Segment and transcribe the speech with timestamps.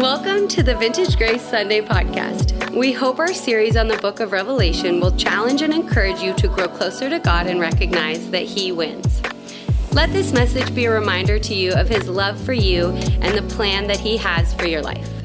[0.00, 2.74] Welcome to the Vintage Grace Sunday podcast.
[2.74, 6.48] We hope our series on the book of Revelation will challenge and encourage you to
[6.48, 9.20] grow closer to God and recognize that He wins.
[9.92, 13.54] Let this message be a reminder to you of His love for you and the
[13.54, 15.19] plan that He has for your life.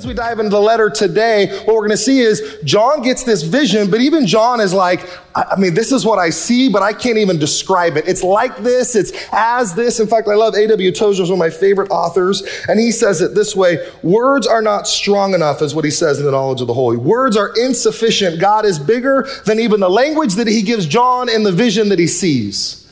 [0.00, 3.22] As we dive into the letter today, what we're going to see is John gets
[3.22, 6.80] this vision, but even John is like, I mean, this is what I see, but
[6.80, 8.08] I can't even describe it.
[8.08, 10.00] It's like this, it's as this.
[10.00, 10.90] In fact, I love A.W.
[10.92, 14.88] Tozer, one of my favorite authors, and he says it this way Words are not
[14.88, 16.96] strong enough, is what he says in the knowledge of the holy.
[16.96, 18.40] Words are insufficient.
[18.40, 21.98] God is bigger than even the language that he gives John in the vision that
[21.98, 22.90] he sees.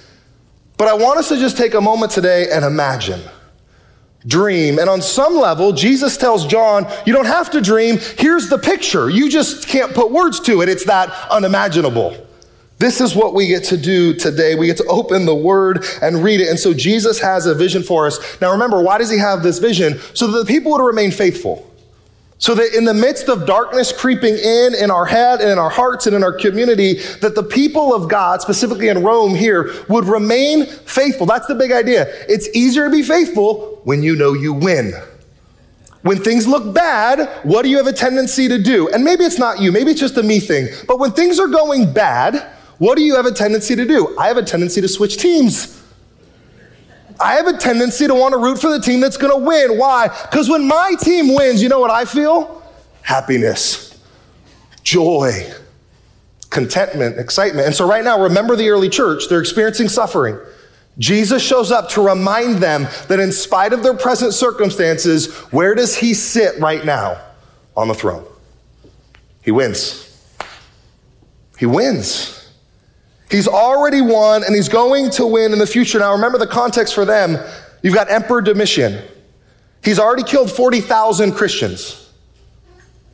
[0.77, 3.23] But I want us to just take a moment today and imagine
[4.27, 4.79] dream.
[4.79, 7.99] And on some level, Jesus tells John, you don't have to dream.
[8.19, 9.09] Here's the picture.
[9.09, 10.69] You just can't put words to it.
[10.69, 12.17] It's that unimaginable.
[12.79, 14.55] This is what we get to do today.
[14.55, 16.49] We get to open the word and read it.
[16.49, 18.19] And so Jesus has a vision for us.
[18.41, 19.99] Now remember, why does he have this vision?
[20.15, 21.68] So that the people would remain faithful.
[22.41, 25.71] So that in the midst of darkness creeping in, in our head and in our
[25.71, 30.05] hearts and in our community, that the people of God, specifically in Rome here, would
[30.05, 31.27] remain faithful.
[31.27, 32.07] That's the big idea.
[32.29, 34.93] It's easier to be faithful when you know you win.
[36.03, 38.89] When things look bad, what do you have a tendency to do?
[38.89, 40.69] And maybe it's not you, maybe it's just a me thing.
[40.87, 44.17] But when things are going bad, what do you have a tendency to do?
[44.17, 45.78] I have a tendency to switch teams.
[47.21, 49.79] I have a tendency to want to root for the team that's going to win.
[49.79, 50.09] Why?
[50.09, 52.63] Because when my team wins, you know what I feel?
[53.03, 53.99] Happiness,
[54.83, 55.53] joy,
[56.51, 57.67] contentment, excitement.
[57.67, 60.39] And so, right now, remember the early church, they're experiencing suffering.
[60.99, 65.97] Jesus shows up to remind them that in spite of their present circumstances, where does
[65.97, 67.21] he sit right now?
[67.77, 68.25] On the throne.
[69.45, 70.05] He wins.
[71.59, 72.38] He wins.
[73.31, 75.99] He's already won and he's going to win in the future.
[75.99, 77.37] Now, remember the context for them.
[77.83, 79.03] You've got Emperor Domitian.
[79.85, 82.07] He's already killed 40,000 Christians.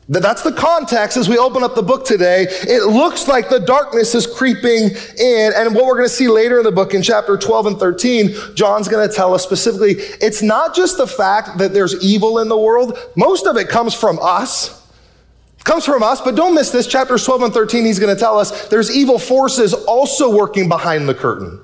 [0.07, 2.45] That's the context as we open up the book today.
[2.47, 5.51] It looks like the darkness is creeping in.
[5.55, 8.35] And what we're going to see later in the book in chapter 12 and 13,
[8.53, 12.49] John's going to tell us specifically, it's not just the fact that there's evil in
[12.49, 12.99] the world.
[13.15, 14.84] Most of it comes from us
[15.65, 16.87] comes from us, but don't miss this.
[16.87, 21.09] Chapters 12 and 13, he's going to tell us there's evil forces also working behind
[21.09, 21.59] the curtain.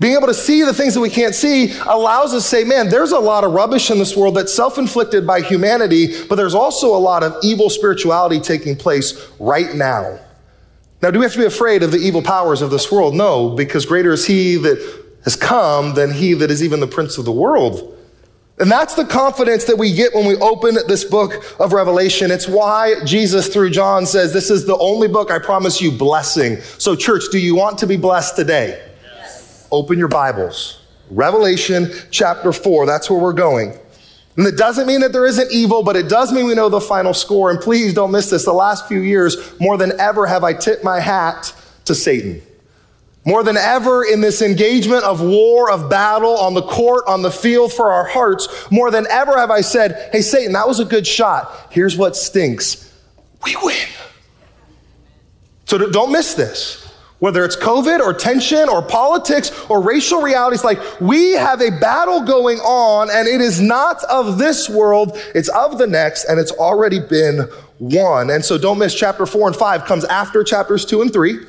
[0.00, 2.88] Being able to see the things that we can't see allows us to say, man,
[2.88, 6.54] there's a lot of rubbish in this world that's self inflicted by humanity, but there's
[6.54, 10.18] also a lot of evil spirituality taking place right now.
[11.02, 13.14] Now, do we have to be afraid of the evil powers of this world?
[13.14, 17.18] No, because greater is he that has come than he that is even the prince
[17.18, 17.96] of the world.
[18.60, 22.30] And that's the confidence that we get when we open this book of Revelation.
[22.32, 26.60] It's why Jesus, through John, says, This is the only book I promise you blessing.
[26.78, 28.84] So, church, do you want to be blessed today?
[29.04, 29.68] Yes.
[29.70, 30.80] Open your Bibles.
[31.10, 32.84] Revelation chapter 4.
[32.84, 33.78] That's where we're going.
[34.36, 36.80] And it doesn't mean that there isn't evil, but it does mean we know the
[36.80, 37.50] final score.
[37.50, 38.44] And please don't miss this.
[38.44, 41.54] The last few years, more than ever, have I tipped my hat
[41.84, 42.42] to Satan.
[43.26, 47.30] More than ever in this engagement of war, of battle, on the court, on the
[47.30, 50.84] field for our hearts, more than ever have I said, Hey, Satan, that was a
[50.84, 51.68] good shot.
[51.70, 52.92] Here's what stinks
[53.44, 53.86] we win.
[55.66, 56.84] So don't miss this.
[57.18, 62.22] Whether it's COVID or tension or politics or racial realities, like we have a battle
[62.22, 66.52] going on and it is not of this world, it's of the next and it's
[66.52, 67.48] already been
[67.80, 68.30] won.
[68.30, 71.40] And so don't miss chapter four and five comes after chapters two and three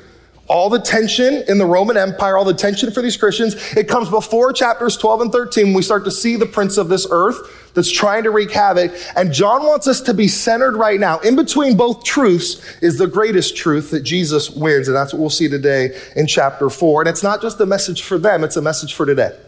[0.50, 3.54] all the tension in the Roman Empire, all the tension for these Christians.
[3.76, 5.72] It comes before chapters 12 and 13.
[5.72, 8.92] We start to see the prince of this earth that's trying to wreak havoc.
[9.14, 11.20] And John wants us to be centered right now.
[11.20, 14.88] In between both truths is the greatest truth that Jesus wins.
[14.88, 17.02] And that's what we'll see today in chapter 4.
[17.02, 19.38] And it's not just a message for them, it's a message for today.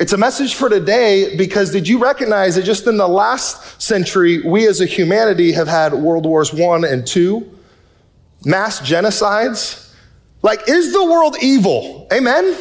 [0.00, 4.40] It's a message for today because did you recognize that just in the last century,
[4.40, 7.44] we as a humanity have had World Wars I and II,
[8.44, 9.84] mass genocides,
[10.44, 12.06] like, is the world evil?
[12.12, 12.54] Amen?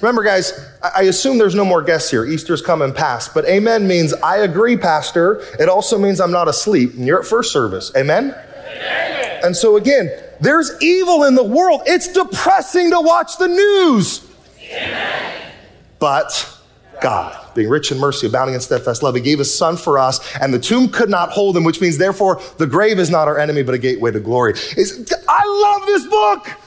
[0.00, 2.24] Remember, guys, I assume there's no more guests here.
[2.24, 3.34] Easter's come and passed.
[3.34, 5.42] But amen means I agree, Pastor.
[5.60, 6.94] It also means I'm not asleep.
[6.94, 7.92] And you're at first service.
[7.94, 8.34] Amen?
[8.34, 9.40] amen?
[9.44, 10.10] And so, again,
[10.40, 11.82] there's evil in the world.
[11.84, 14.26] It's depressing to watch the news.
[14.70, 15.52] Amen.
[15.98, 16.58] But
[17.02, 20.20] God, being rich in mercy, abounding in steadfast love, He gave His Son for us,
[20.36, 23.38] and the tomb could not hold Him, which means, therefore, the grave is not our
[23.38, 24.54] enemy, but a gateway to glory.
[24.54, 26.65] It's, I love this book.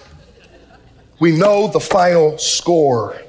[1.20, 3.20] We know the final score.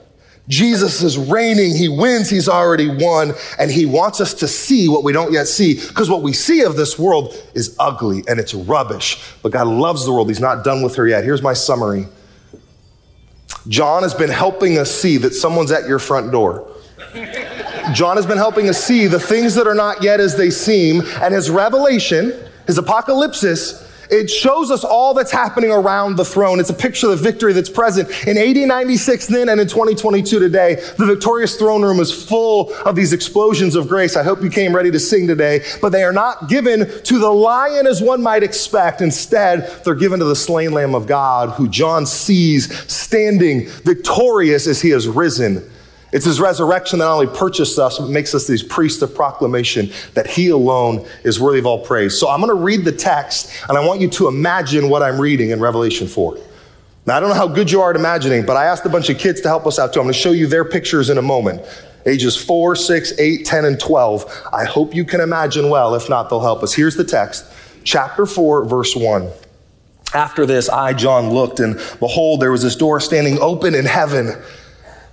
[0.48, 1.76] Jesus is reigning.
[1.76, 2.28] He wins.
[2.28, 3.34] He's already won.
[3.58, 5.74] And he wants us to see what we don't yet see.
[5.74, 9.22] Because what we see of this world is ugly and it's rubbish.
[9.42, 10.28] But God loves the world.
[10.28, 11.22] He's not done with her yet.
[11.24, 12.06] Here's my summary
[13.68, 16.66] John has been helping us see that someone's at your front door.
[17.92, 21.02] John has been helping us see the things that are not yet as they seem,
[21.20, 22.32] and his revelation,
[22.66, 26.60] his apocalypsis, it shows us all that's happening around the throne.
[26.60, 28.08] It's a picture of the victory that's present.
[28.08, 33.12] In 1896 then and in 2022 today, the victorious throne room is full of these
[33.12, 34.16] explosions of grace.
[34.16, 37.30] I hope you came ready to sing today, but they are not given to the
[37.30, 39.00] lion as one might expect.
[39.00, 44.82] Instead, they're given to the slain Lamb of God, who John sees standing victorious as
[44.82, 45.68] he has risen
[46.12, 49.90] it's his resurrection that not only purchased us, but makes us these priests of proclamation
[50.14, 52.18] that he alone is worthy of all praise.
[52.18, 55.20] So I'm going to read the text, and I want you to imagine what I'm
[55.20, 56.38] reading in Revelation 4.
[57.06, 59.08] Now, I don't know how good you are at imagining, but I asked a bunch
[59.08, 60.00] of kids to help us out too.
[60.00, 61.62] I'm going to show you their pictures in a moment.
[62.06, 64.48] Ages 4, 6, 8, 10, and 12.
[64.52, 65.94] I hope you can imagine well.
[65.94, 66.72] If not, they'll help us.
[66.74, 67.44] Here's the text
[67.84, 69.30] chapter 4, verse 1.
[70.12, 74.34] After this, I, John, looked, and behold, there was this door standing open in heaven.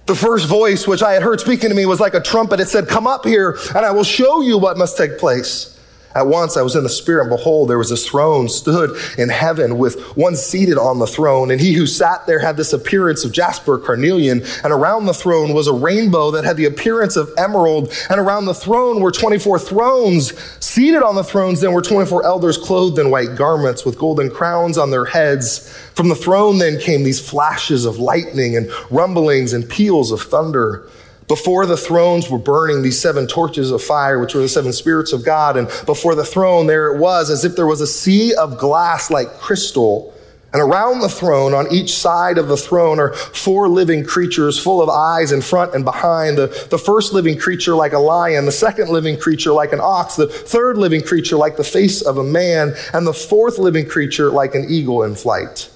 [0.07, 2.62] The first voice which I had heard speaking to me was like a trumpet.
[2.62, 5.76] It said, Come up here, and I will show you what must take place.
[6.18, 9.30] At once I was in the Spirit, and behold, there was this throne stood in
[9.30, 11.52] heaven with one seated on the throne.
[11.52, 15.54] And he who sat there had this appearance of jasper, carnelian, and around the throne
[15.54, 17.94] was a rainbow that had the appearance of emerald.
[18.10, 20.34] And around the throne were 24 thrones.
[20.60, 24.80] Seated on the thrones then were 24 elders clothed in white garments with golden crowns
[24.80, 25.72] on their heads.
[25.94, 30.90] From the throne then came these flashes of lightning and rumblings and peals of thunder.
[31.27, 35.12] Before the thrones were burning these seven torches of fire, which were the seven spirits
[35.12, 35.57] of God.
[35.57, 39.12] And before the throne, there it was, as if there was a sea of glass
[39.12, 40.13] like crystal.
[40.53, 44.81] And around the throne, on each side of the throne, are four living creatures full
[44.81, 46.38] of eyes in front and behind.
[46.38, 50.15] The, the first living creature like a lion, the second living creature like an ox,
[50.15, 54.31] the third living creature like the face of a man, and the fourth living creature
[54.31, 55.69] like an eagle in flight.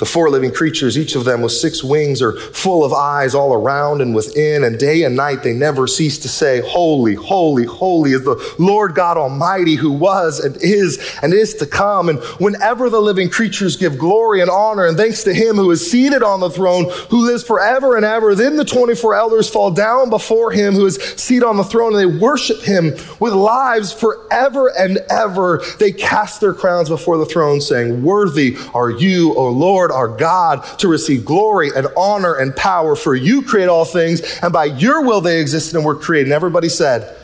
[0.00, 3.52] The four living creatures, each of them with six wings, are full of eyes all
[3.52, 8.12] around and within, and day and night they never cease to say, Holy, holy, holy
[8.12, 12.08] is the Lord God Almighty who was and is and is to come.
[12.08, 15.90] And whenever the living creatures give glory and honor and thanks to him who is
[15.90, 20.08] seated on the throne, who lives forever and ever, then the 24 elders fall down
[20.08, 24.72] before him who is seated on the throne and they worship him with lives forever
[24.78, 25.62] and ever.
[25.78, 30.16] They cast their crowns before the throne, saying, Worthy are you, O Lord Lord our
[30.16, 32.96] God to receive glory and honor and power.
[32.96, 36.28] For you create all things, and by your will they existed and were created.
[36.28, 37.16] And everybody said,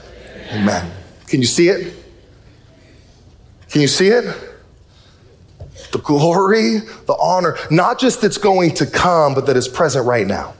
[0.50, 0.62] Amen.
[0.62, 0.92] Amen.
[1.26, 1.94] Can you see it?
[3.70, 4.24] Can you see it?
[5.92, 10.26] The glory, the honor, not just that's going to come, but that is present right
[10.26, 10.54] now.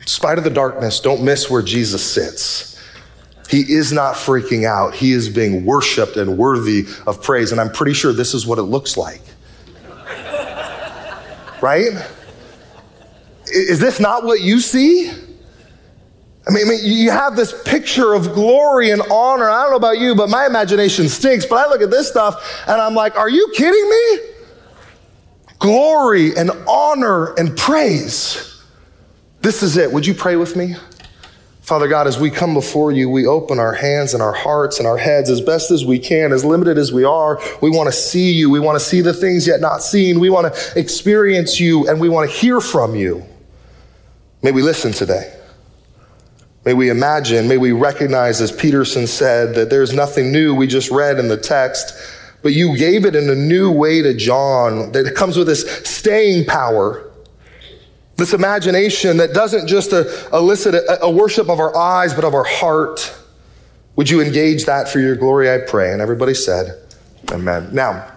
[0.00, 2.80] In spite of the darkness, don't miss where Jesus sits.
[3.48, 4.94] He is not freaking out.
[4.94, 7.50] He is being worshiped and worthy of praise.
[7.50, 9.22] And I'm pretty sure this is what it looks like
[11.62, 11.92] right?
[13.46, 15.10] Is this not what you see?
[15.10, 19.50] I mean, I mean, you have this picture of glory and honor.
[19.50, 21.44] I don't know about you, but my imagination stinks.
[21.44, 24.18] But I look at this stuff and I'm like, are you kidding me?
[25.58, 28.62] Glory and honor and praise.
[29.42, 29.92] This is it.
[29.92, 30.76] Would you pray with me?
[31.68, 34.88] Father God, as we come before you, we open our hands and our hearts and
[34.88, 37.38] our heads as best as we can, as limited as we are.
[37.60, 38.48] We want to see you.
[38.48, 40.18] We want to see the things yet not seen.
[40.18, 43.22] We want to experience you and we want to hear from you.
[44.42, 45.38] May we listen today.
[46.64, 50.90] May we imagine, may we recognize, as Peterson said, that there's nothing new we just
[50.90, 51.92] read in the text,
[52.40, 56.46] but you gave it in a new way to John that comes with this staying
[56.46, 57.07] power
[58.18, 62.34] this imagination that doesn't just uh, elicit a, a worship of our eyes, but of
[62.34, 63.14] our heart.
[63.96, 65.92] Would you engage that for your glory, I pray?
[65.92, 66.82] And everybody said,
[67.30, 67.68] Amen.
[67.72, 68.12] Now,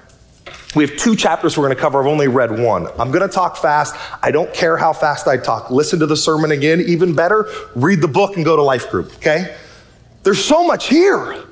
[0.75, 2.00] we have two chapters we're going to cover.
[2.00, 2.88] I've only read one.
[3.00, 3.96] I'm going to talk fast.
[4.24, 5.70] I don't care how fast I talk.
[5.70, 6.81] Listen to the sermon again.
[6.81, 9.55] Even better, read the book and go to life group, okay?
[10.24, 11.43] There's so much here.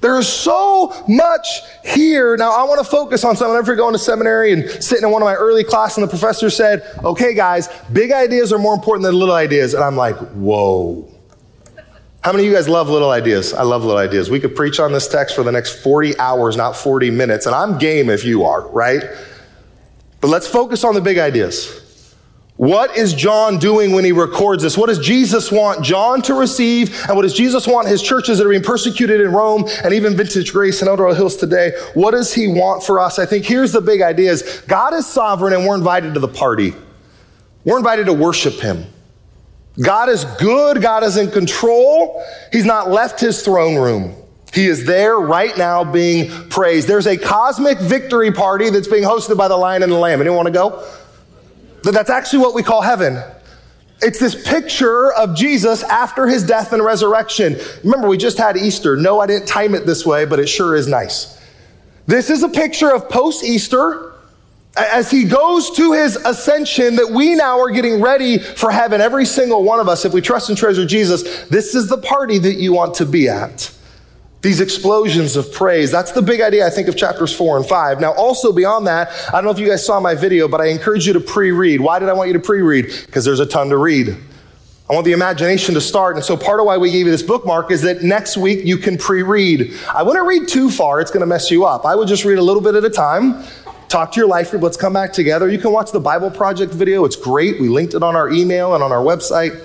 [0.00, 2.36] There's so much here.
[2.36, 3.52] Now, I want to focus on something.
[3.52, 6.10] I remember going to seminary and sitting in one of my early classes, and the
[6.10, 9.74] professor said, Okay, guys, big ideas are more important than little ideas.
[9.74, 11.12] And I'm like, Whoa.
[12.20, 13.54] How many of you guys love little ideas?
[13.54, 14.28] I love little ideas.
[14.28, 17.46] We could preach on this text for the next 40 hours, not 40 minutes.
[17.46, 19.02] And I'm game if you are, right?
[20.20, 21.87] But let's focus on the big ideas.
[22.58, 24.76] What is John doing when he records this?
[24.76, 26.92] What does Jesus want John to receive?
[27.06, 30.16] And what does Jesus want his churches that are being persecuted in Rome and even
[30.16, 31.70] Vintage Grace and Eldorado Hills today?
[31.94, 33.20] What does he want for us?
[33.20, 36.26] I think here's the big idea is God is sovereign and we're invited to the
[36.26, 36.74] party.
[37.64, 38.86] We're invited to worship him.
[39.80, 40.82] God is good.
[40.82, 42.24] God is in control.
[42.50, 44.16] He's not left his throne room.
[44.52, 46.88] He is there right now being praised.
[46.88, 50.20] There's a cosmic victory party that's being hosted by the Lion and the Lamb.
[50.20, 50.84] Anyone want to go?
[51.82, 53.22] That's actually what we call heaven.
[54.00, 57.56] It's this picture of Jesus after his death and resurrection.
[57.82, 58.96] Remember, we just had Easter.
[58.96, 61.36] No, I didn't time it this way, but it sure is nice.
[62.06, 64.12] This is a picture of post Easter
[64.76, 69.00] as he goes to his ascension that we now are getting ready for heaven.
[69.00, 72.38] Every single one of us, if we trust and treasure Jesus, this is the party
[72.38, 73.74] that you want to be at.
[74.40, 75.90] These explosions of praise.
[75.90, 78.00] That's the big idea, I think, of chapters four and five.
[78.00, 80.66] Now, also beyond that, I don't know if you guys saw my video, but I
[80.66, 81.80] encourage you to pre read.
[81.80, 82.86] Why did I want you to pre read?
[83.06, 84.16] Because there's a ton to read.
[84.88, 86.16] I want the imagination to start.
[86.16, 88.78] And so part of why we gave you this bookmark is that next week you
[88.78, 89.74] can pre read.
[89.92, 91.84] I wouldn't read too far, it's going to mess you up.
[91.84, 93.44] I would just read a little bit at a time.
[93.88, 94.62] Talk to your life group.
[94.62, 95.48] Let's come back together.
[95.48, 97.04] You can watch the Bible Project video.
[97.04, 97.58] It's great.
[97.58, 99.64] We linked it on our email and on our website.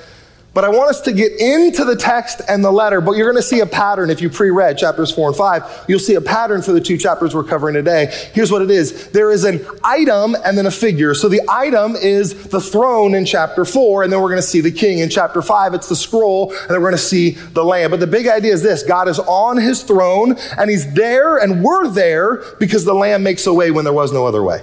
[0.54, 3.42] But I want us to get into the text and the letter, but you're going
[3.42, 5.64] to see a pattern if you pre read chapters four and five.
[5.88, 8.14] You'll see a pattern for the two chapters we're covering today.
[8.34, 11.16] Here's what it is there is an item and then a figure.
[11.16, 14.62] So the item is the throne in chapter four, and then we're going to see
[14.62, 15.00] the king.
[15.00, 17.90] In chapter five, it's the scroll, and then we're going to see the lamb.
[17.90, 21.64] But the big idea is this God is on his throne, and he's there, and
[21.64, 24.62] we're there because the lamb makes a way when there was no other way.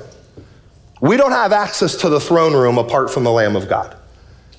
[1.01, 3.97] We don't have access to the throne room apart from the Lamb of God.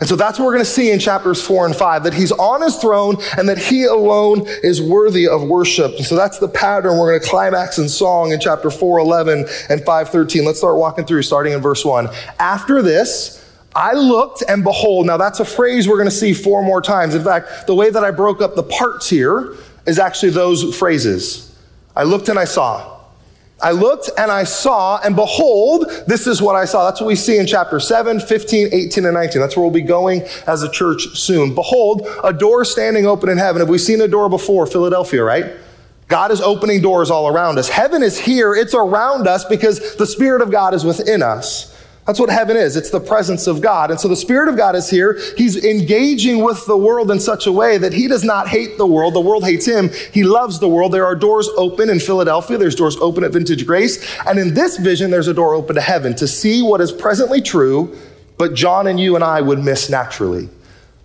[0.01, 2.31] And so that's what we're going to see in chapters four and five, that he's
[2.31, 5.95] on his throne and that he alone is worthy of worship.
[5.95, 9.45] And so that's the pattern we're going to climax in song in chapter 4, 11
[9.69, 10.43] and 5, 13.
[10.43, 12.09] Let's start walking through, starting in verse one.
[12.39, 16.63] After this, I looked and behold, now that's a phrase we're going to see four
[16.63, 17.13] more times.
[17.13, 19.55] In fact, the way that I broke up the parts here
[19.85, 21.55] is actually those phrases.
[21.95, 23.00] I looked and I saw.
[23.61, 26.85] I looked and I saw, and behold, this is what I saw.
[26.85, 29.41] That's what we see in chapter 7, 15, 18, and 19.
[29.41, 31.53] That's where we'll be going as a church soon.
[31.53, 33.59] Behold, a door standing open in heaven.
[33.59, 34.65] Have we seen a door before?
[34.65, 35.53] Philadelphia, right?
[36.07, 37.69] God is opening doors all around us.
[37.69, 41.70] Heaven is here, it's around us because the Spirit of God is within us.
[42.07, 42.75] That's what heaven is.
[42.75, 43.91] It's the presence of God.
[43.91, 45.19] And so the Spirit of God is here.
[45.37, 48.87] He's engaging with the world in such a way that he does not hate the
[48.87, 49.13] world.
[49.13, 49.89] The world hates him.
[50.11, 50.93] He loves the world.
[50.93, 52.57] There are doors open in Philadelphia.
[52.57, 54.03] There's doors open at Vintage Grace.
[54.25, 57.39] And in this vision, there's a door open to heaven to see what is presently
[57.39, 57.95] true,
[58.37, 60.49] but John and you and I would miss naturally.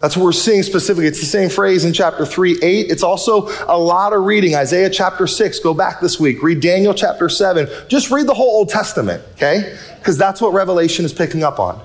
[0.07, 1.09] That's what we're seeing specifically.
[1.09, 2.93] It's the same phrase in chapter 3, 8.
[2.93, 4.55] It's also a lot of reading.
[4.55, 6.45] Isaiah chapter 6, go back this week.
[6.45, 7.69] Read Daniel chapter 7.
[7.89, 9.77] Just read the whole Old Testament, okay?
[9.99, 11.85] Because that's what Revelation is picking up on.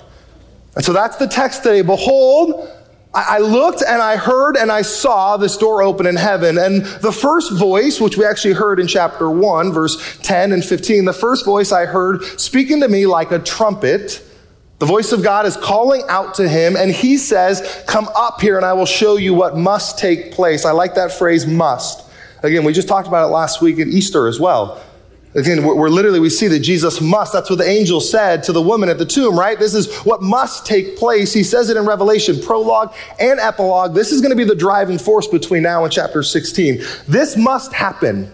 [0.75, 1.81] And so that's the text today.
[1.81, 2.69] Behold,
[3.11, 6.59] I looked and I heard and I saw this door open in heaven.
[6.59, 11.05] And the first voice, which we actually heard in chapter 1, verse 10 and 15,
[11.05, 14.23] the first voice I heard speaking to me like a trumpet
[14.81, 18.57] the voice of God is calling out to him, and he says, Come up here,
[18.57, 20.65] and I will show you what must take place.
[20.65, 22.03] I like that phrase, must.
[22.41, 24.81] Again, we just talked about it last week at Easter as well.
[25.35, 27.31] Again, we're, literally, we see that Jesus must.
[27.31, 29.59] That's what the angel said to the woman at the tomb, right?
[29.59, 31.31] This is what must take place.
[31.31, 33.93] He says it in Revelation, prologue and epilogue.
[33.93, 36.81] This is going to be the driving force between now and chapter 16.
[37.07, 38.33] This must happen.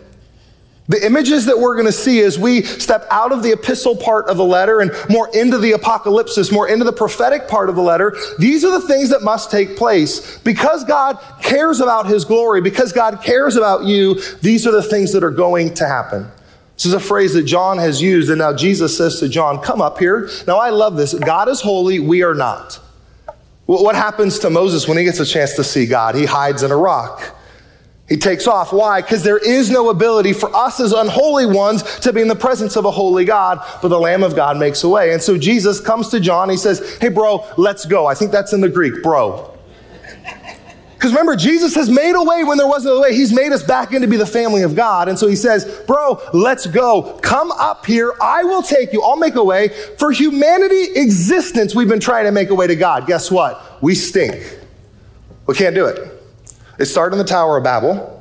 [0.89, 4.29] The images that we're going to see as we step out of the epistle part
[4.29, 7.81] of the letter and more into the apocalypse, more into the prophetic part of the
[7.81, 10.37] letter, these are the things that must take place.
[10.39, 15.11] Because God cares about his glory, because God cares about you, these are the things
[15.11, 16.31] that are going to happen.
[16.75, 19.81] This is a phrase that John has used, and now Jesus says to John, Come
[19.81, 20.29] up here.
[20.45, 21.13] Now, I love this.
[21.13, 22.79] God is holy, we are not.
[23.65, 26.15] What happens to Moses when he gets a chance to see God?
[26.15, 27.36] He hides in a rock.
[28.07, 28.71] He takes off.
[28.71, 29.01] Why?
[29.01, 32.77] Because there is no ability for us as unholy ones to be in the presence
[32.77, 35.11] of a holy God, but the Lamb of God makes a way.
[35.11, 36.49] And so Jesus comes to John.
[36.49, 38.05] He says, Hey, bro, let's go.
[38.05, 39.53] I think that's in the Greek, bro.
[40.93, 43.13] Because remember, Jesus has made a way when there wasn't a way.
[43.13, 45.09] He's made us back in to be the family of God.
[45.09, 47.19] And so he says, Bro, let's go.
[47.21, 48.13] Come up here.
[48.21, 49.03] I will take you.
[49.03, 49.67] I'll make a way.
[49.99, 53.05] For humanity existence, we've been trying to make a way to God.
[53.05, 53.83] Guess what?
[53.83, 54.59] We stink.
[55.45, 56.16] We can't do it.
[56.77, 58.13] It started in the Tower of Babel.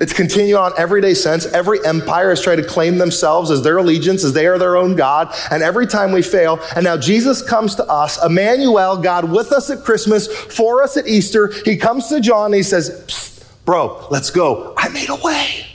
[0.00, 1.46] It's continued on everyday sense.
[1.46, 4.96] Every empire has tried to claim themselves as their allegiance, as they are their own
[4.96, 5.32] God.
[5.50, 9.70] And every time we fail, and now Jesus comes to us, Emmanuel, God with us
[9.70, 11.52] at Christmas, for us at Easter.
[11.64, 14.74] He comes to John and he says, Bro, let's go.
[14.76, 15.66] I made a way.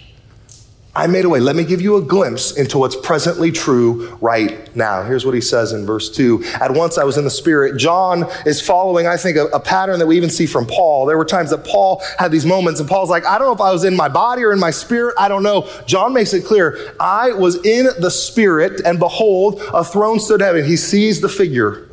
[0.97, 1.39] I made a way.
[1.39, 5.03] Let me give you a glimpse into what's presently true right now.
[5.03, 6.43] Here's what he says in verse 2.
[6.59, 7.77] At once I was in the Spirit.
[7.77, 11.05] John is following, I think, a, a, pattern that we even see from Paul.
[11.05, 13.61] There were times that Paul had these moments, and Paul's like, I don't know if
[13.61, 15.13] I was in my body or in my spirit.
[15.19, 15.69] I don't know.
[15.85, 16.95] John makes it clear.
[16.99, 20.65] I was in the Spirit, and behold, a throne stood heaven.
[20.65, 21.86] He sees the figure.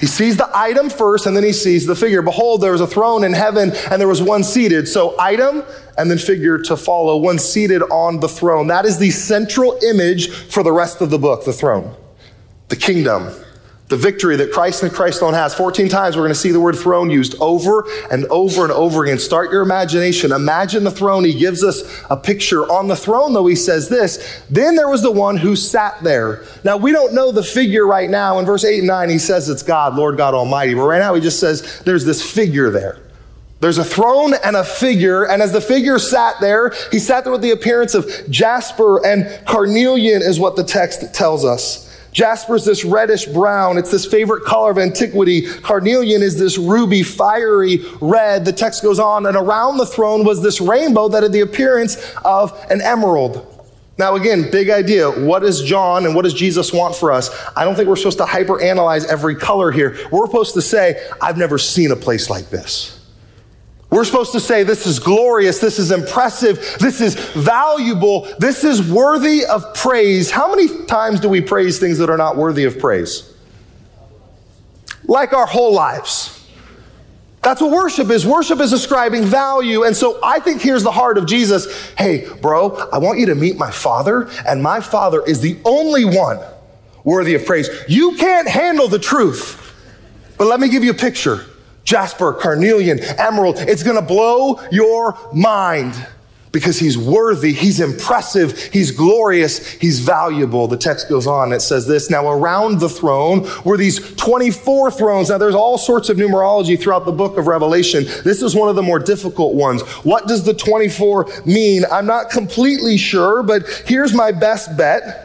[0.00, 2.20] He sees the item first and then he sees the figure.
[2.20, 4.88] Behold, there was a throne in heaven and there was one seated.
[4.88, 5.62] So, item
[5.96, 8.66] and then figure to follow, one seated on the throne.
[8.66, 11.94] That is the central image for the rest of the book, the throne,
[12.68, 13.32] the kingdom,
[13.88, 15.54] the victory that Christ and Christ alone has.
[15.54, 19.04] 14 times we're going to see the word throne used over and over and over
[19.04, 19.18] again.
[19.18, 20.32] Start your imagination.
[20.32, 21.24] Imagine the throne.
[21.24, 22.62] He gives us a picture.
[22.72, 26.44] On the throne, though, he says this Then there was the one who sat there.
[26.64, 28.38] Now, we don't know the figure right now.
[28.38, 30.72] In verse 8 and 9, he says it's God, Lord God Almighty.
[30.72, 33.00] But right now, he just says there's this figure there.
[33.60, 37.32] There's a throne and a figure, and as the figure sat there, he sat there
[37.32, 41.84] with the appearance of jasper and carnelian, is what the text tells us.
[42.14, 43.76] Jasper is this reddish brown.
[43.76, 45.42] It's this favorite color of antiquity.
[45.42, 48.44] Carnelian is this ruby, fiery red.
[48.44, 52.14] The text goes on, and around the throne was this rainbow that had the appearance
[52.24, 53.50] of an emerald.
[53.98, 55.10] Now, again, big idea.
[55.10, 57.30] What does John and what does Jesus want for us?
[57.56, 59.96] I don't think we're supposed to hyperanalyze every color here.
[60.12, 62.93] We're supposed to say, I've never seen a place like this.
[63.94, 68.82] We're supposed to say, This is glorious, this is impressive, this is valuable, this is
[68.90, 70.32] worthy of praise.
[70.32, 73.32] How many times do we praise things that are not worthy of praise?
[75.04, 76.44] Like our whole lives.
[77.40, 78.26] That's what worship is.
[78.26, 79.84] Worship is ascribing value.
[79.84, 81.92] And so I think here's the heart of Jesus.
[81.96, 86.04] Hey, bro, I want you to meet my father, and my father is the only
[86.04, 86.40] one
[87.04, 87.70] worthy of praise.
[87.86, 89.60] You can't handle the truth.
[90.36, 91.46] But let me give you a picture
[91.84, 93.56] jasper, carnelian, emerald.
[93.58, 95.94] It's going to blow your mind
[96.54, 100.68] because he's worthy, he's impressive, he's glorious, he's valuable.
[100.68, 105.28] The text goes on, it says this Now, around the throne were these 24 thrones.
[105.28, 108.04] Now, there's all sorts of numerology throughout the book of Revelation.
[108.22, 109.82] This is one of the more difficult ones.
[110.04, 111.82] What does the 24 mean?
[111.90, 115.23] I'm not completely sure, but here's my best bet.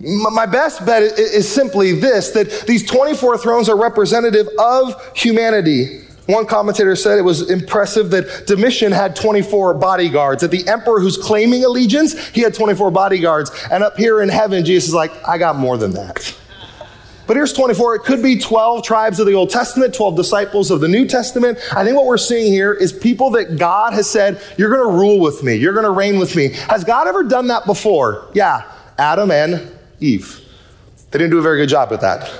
[0.00, 6.06] My best bet is simply this that these 24 thrones are representative of humanity.
[6.24, 10.40] One commentator said it was impressive that Domitian had 24 bodyguards.
[10.40, 13.50] That the emperor who's claiming allegiance, he had 24 bodyguards.
[13.70, 16.36] And up here in heaven, Jesus is like, I got more than that.
[17.26, 17.96] But here's 24.
[17.96, 21.58] It could be 12 tribes of the Old Testament, 12 disciples of the New Testament.
[21.72, 24.98] I think what we're seeing here is people that God has said, You're going to
[24.98, 25.56] rule with me.
[25.56, 26.48] You're going to reign with me.
[26.68, 28.28] Has God ever done that before?
[28.34, 28.62] Yeah.
[28.98, 30.40] Adam and Eve.
[31.10, 32.30] They didn't do a very good job at that.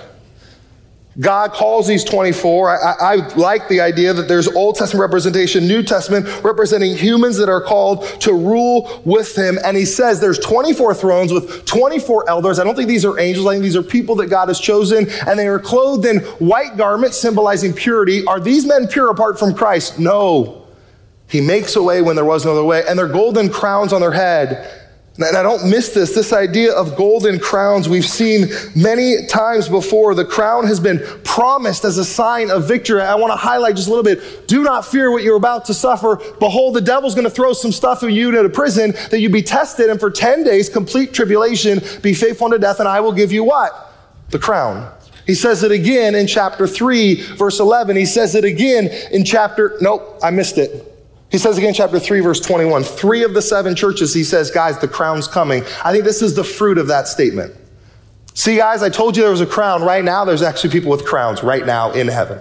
[1.18, 2.70] God calls these 24.
[2.70, 7.48] I, I, like the idea that there's Old Testament representation, New Testament representing humans that
[7.48, 9.58] are called to rule with him.
[9.64, 12.60] And he says there's 24 thrones with 24 elders.
[12.60, 13.46] I don't think these are angels.
[13.46, 16.76] I think these are people that God has chosen and they are clothed in white
[16.76, 18.24] garments symbolizing purity.
[18.26, 19.98] Are these men pure apart from Christ?
[19.98, 20.68] No.
[21.28, 22.84] He makes a way when there was no other way.
[22.88, 26.96] And their golden crowns on their head and I don't miss this, this idea of
[26.96, 30.14] golden crowns we've seen many times before.
[30.14, 33.02] The crown has been promised as a sign of victory.
[33.02, 34.46] I want to highlight just a little bit.
[34.46, 36.20] Do not fear what you're about to suffer.
[36.38, 39.42] Behold, the devil's going to throw some stuff at you into prison that you be
[39.42, 43.32] tested, and for 10 days, complete tribulation, be faithful unto death, and I will give
[43.32, 43.92] you what?
[44.30, 44.90] The crown.
[45.26, 47.96] He says it again in chapter 3, verse 11.
[47.96, 50.89] He says it again in chapter, nope, I missed it.
[51.30, 54.78] He says again, chapter 3, verse 21, three of the seven churches, he says, guys,
[54.78, 55.62] the crown's coming.
[55.84, 57.54] I think this is the fruit of that statement.
[58.34, 59.82] See, guys, I told you there was a crown.
[59.82, 62.40] Right now, there's actually people with crowns right now in heaven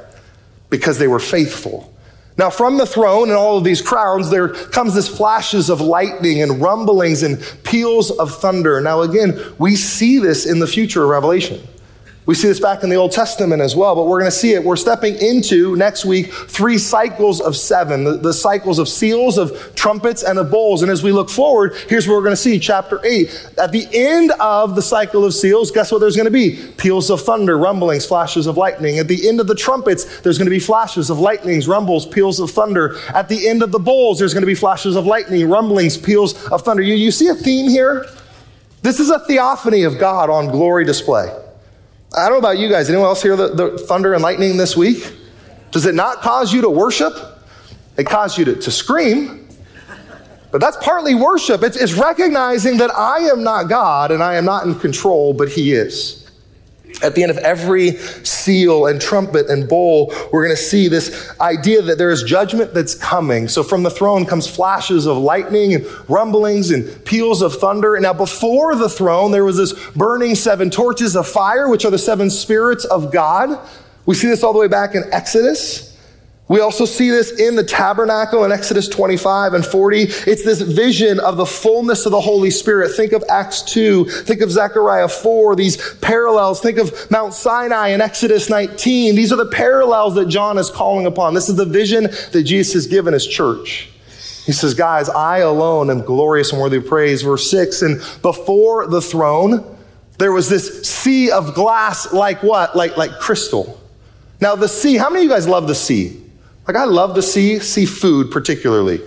[0.69, 1.93] because they were faithful.
[2.37, 6.41] Now, from the throne and all of these crowns, there comes this flashes of lightning
[6.41, 8.79] and rumblings and peals of thunder.
[8.79, 11.61] Now, again, we see this in the future of Revelation.
[12.29, 14.53] We see this back in the Old Testament as well, but we're going to see
[14.53, 14.63] it.
[14.63, 19.73] We're stepping into next week three cycles of seven the, the, cycles of seals, of
[19.73, 20.83] trumpets, and of bowls.
[20.83, 23.51] And as we look forward, here's what we're going to see chapter eight.
[23.57, 26.71] At the end of the cycle of seals, guess what there's going to be?
[26.77, 28.99] Peals of thunder, rumblings, flashes of lightning.
[28.99, 32.39] At the end of the trumpets, there's going to be flashes of lightnings, rumbles, peals
[32.39, 32.95] of thunder.
[33.15, 36.45] At the end of the bowls, there's going to be flashes of lightning, rumblings, peals
[36.49, 36.83] of thunder.
[36.83, 38.05] You, you see a theme here?
[38.83, 41.35] This is a theophany of God on glory display.
[42.15, 42.89] I don't know about you guys.
[42.89, 45.13] Anyone else hear the, the thunder and lightning this week?
[45.71, 47.13] Does it not cause you to worship?
[47.97, 49.47] It caused you to, to scream.
[50.51, 51.61] But that's partly worship.
[51.61, 55.49] It's, it's recognizing that I am not God and I am not in control, but
[55.49, 56.18] He is.
[57.01, 61.31] At the end of every seal and trumpet and bowl, we're going to see this
[61.39, 63.47] idea that there is judgment that's coming.
[63.47, 67.95] So from the throne comes flashes of lightning and rumblings and peals of thunder.
[67.95, 71.91] And now before the throne, there was this burning seven torches of fire, which are
[71.91, 73.59] the seven spirits of God.
[74.05, 75.88] We see this all the way back in Exodus.
[76.49, 80.01] We also see this in the tabernacle in Exodus 25 and 40.
[80.01, 82.91] It's this vision of the fullness of the Holy Spirit.
[82.95, 84.05] Think of Acts 2.
[84.05, 85.55] Think of Zechariah 4.
[85.55, 86.59] These parallels.
[86.59, 89.15] Think of Mount Sinai in Exodus 19.
[89.15, 91.35] These are the parallels that John is calling upon.
[91.35, 93.89] This is the vision that Jesus has given his church.
[94.47, 97.21] He says, guys, I alone am glorious and worthy of praise.
[97.21, 99.77] Verse 6, and before the throne,
[100.19, 102.75] There was this sea of glass like what?
[102.75, 103.79] Like, like crystal.
[104.41, 106.28] Now, the sea, how many of you guys love the sea?
[106.69, 109.01] Like, I love the sea, seafood particularly.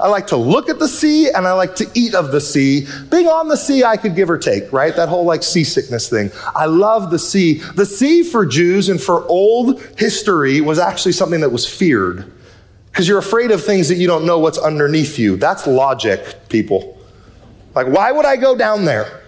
[0.00, 2.88] I like to look at the sea and I like to eat of the sea.
[3.08, 4.96] Being on the sea, I could give or take, right?
[4.96, 6.32] That whole like seasickness thing.
[6.56, 7.60] I love the sea.
[7.76, 12.32] The sea for Jews and for old history was actually something that was feared
[12.86, 15.36] because you're afraid of things that you don't know what's underneath you.
[15.36, 16.98] That's logic, people.
[17.76, 19.22] Like, why would I go down there?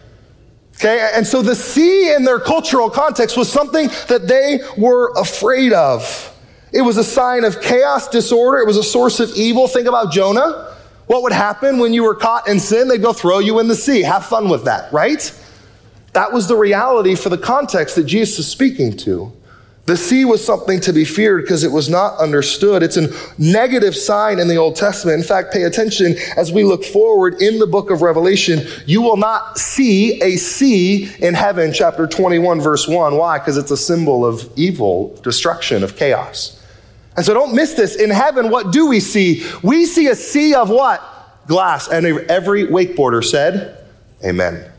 [0.74, 5.72] Okay, and so the sea in their cultural context was something that they were afraid
[5.72, 6.29] of.
[6.72, 8.58] It was a sign of chaos, disorder.
[8.58, 9.66] It was a source of evil.
[9.66, 10.76] Think about Jonah.
[11.06, 12.86] What would happen when you were caught in sin?
[12.86, 14.02] They'd go throw you in the sea.
[14.02, 15.32] Have fun with that, right?
[16.12, 19.32] That was the reality for the context that Jesus is speaking to.
[19.86, 22.84] The sea was something to be feared because it was not understood.
[22.84, 25.18] It's a negative sign in the Old Testament.
[25.18, 28.60] In fact, pay attention as we look forward in the book of Revelation.
[28.86, 33.16] You will not see a sea in heaven, chapter 21, verse 1.
[33.16, 33.38] Why?
[33.38, 36.59] Because it's a symbol of evil, destruction, of chaos.
[37.16, 37.96] And so don't miss this.
[37.96, 39.44] In heaven, what do we see?
[39.62, 41.02] We see a sea of what?
[41.46, 41.88] Glass.
[41.88, 43.84] And every wakeboarder said,
[44.24, 44.70] Amen.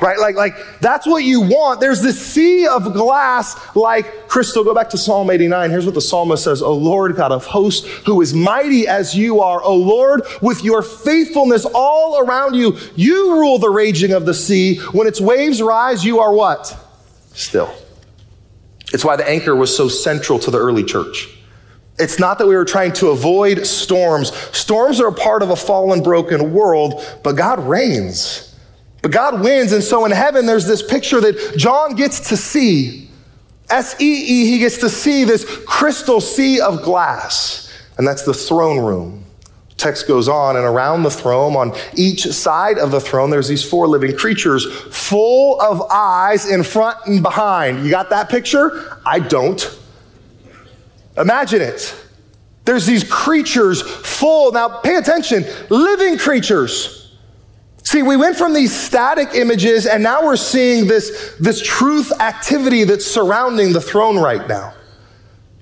[0.00, 0.18] Right?
[0.18, 1.80] Like, like that's what you want.
[1.80, 4.62] There's this sea of glass like crystal.
[4.62, 5.70] Go back to Psalm 89.
[5.70, 9.40] Here's what the psalmist says, O Lord God of hosts, who is mighty as you
[9.40, 14.34] are, O Lord, with your faithfulness all around you, you rule the raging of the
[14.34, 14.78] sea.
[14.92, 16.76] When its waves rise, you are what?
[17.32, 17.74] Still.
[18.92, 21.28] It's why the anchor was so central to the early church.
[21.98, 24.34] It's not that we were trying to avoid storms.
[24.56, 28.54] Storms are a part of a fallen, broken world, but God reigns.
[29.02, 29.72] But God wins.
[29.72, 33.10] And so in heaven, there's this picture that John gets to see.
[33.70, 37.72] S E E, he gets to see this crystal sea of glass.
[37.98, 39.24] And that's the throne room.
[39.76, 43.62] Text goes on, and around the throne, on each side of the throne, there's these
[43.62, 47.84] four living creatures full of eyes in front and behind.
[47.84, 48.98] You got that picture?
[49.06, 49.78] I don't.
[51.18, 51.94] Imagine it.
[52.64, 54.52] There's these creatures full.
[54.52, 57.16] Now, pay attention living creatures.
[57.82, 62.84] See, we went from these static images, and now we're seeing this, this truth activity
[62.84, 64.74] that's surrounding the throne right now.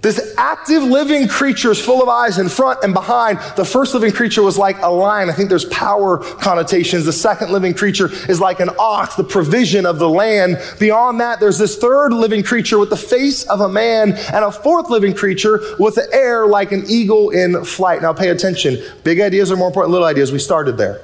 [0.06, 3.40] This active living creature is full of eyes in front and behind.
[3.56, 5.28] The first living creature was like a lion.
[5.28, 7.06] I think there's power connotations.
[7.06, 10.62] The second living creature is like an ox, the provision of the land.
[10.78, 14.52] Beyond that, there's this third living creature with the face of a man and a
[14.52, 18.00] fourth living creature with the air like an eagle in flight.
[18.00, 18.78] Now pay attention.
[19.02, 20.30] Big ideas are more important than little ideas.
[20.30, 21.00] We started there.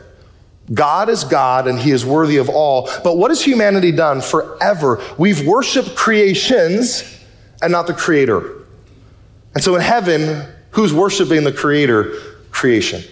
[0.73, 2.89] God is God and he is worthy of all.
[3.03, 5.03] But what has humanity done forever?
[5.19, 7.19] We've worshiped creations
[7.61, 8.62] and not the creator.
[9.55, 12.15] And so in heaven, who's worshiping the creator?
[12.51, 13.03] Creation.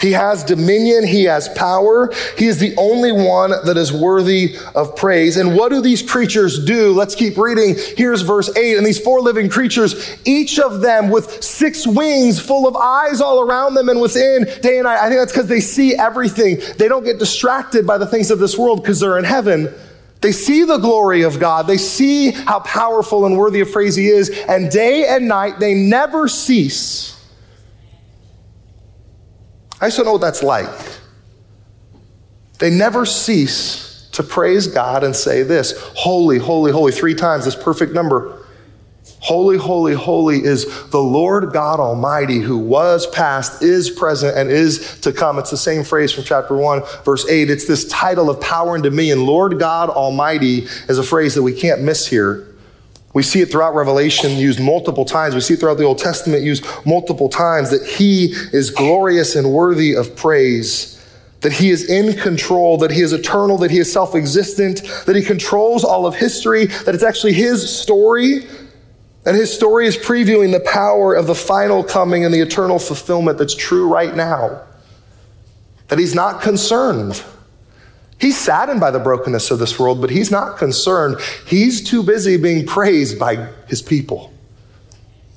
[0.00, 1.06] He has dominion.
[1.06, 2.10] He has power.
[2.38, 5.36] He is the only one that is worthy of praise.
[5.36, 6.92] And what do these creatures do?
[6.92, 7.76] Let's keep reading.
[7.98, 8.78] Here's verse 8.
[8.78, 13.42] And these four living creatures, each of them with six wings full of eyes all
[13.42, 15.00] around them and within day and night.
[15.00, 16.60] I think that's because they see everything.
[16.78, 19.72] They don't get distracted by the things of this world because they're in heaven.
[20.20, 21.66] They see the glory of God.
[21.66, 24.28] They see how powerful and worthy of praise He is.
[24.48, 27.16] And day and night, they never cease.
[29.80, 30.68] I just don't know what that's like.
[32.58, 37.56] They never cease to praise God and say this Holy, holy, holy, three times, this
[37.56, 38.39] perfect number.
[39.20, 44.98] Holy, holy, holy is the Lord God Almighty who was past, is present, and is
[45.02, 45.38] to come.
[45.38, 47.50] It's the same phrase from chapter 1, verse 8.
[47.50, 49.26] It's this title of power and dominion.
[49.26, 52.46] Lord God Almighty is a phrase that we can't miss here.
[53.12, 55.34] We see it throughout Revelation used multiple times.
[55.34, 59.52] We see it throughout the Old Testament used multiple times that He is glorious and
[59.52, 60.96] worthy of praise
[61.40, 65.16] that he is in control, that he is eternal, that he is self existent, that
[65.16, 68.46] he controls all of history, that it's actually his story,
[69.26, 73.38] and his story is previewing the power of the final coming and the eternal fulfillment
[73.38, 74.62] that's true right now.
[75.88, 77.22] That he's not concerned.
[78.18, 81.16] He's saddened by the brokenness of this world, but he's not concerned.
[81.46, 84.32] He's too busy being praised by his people.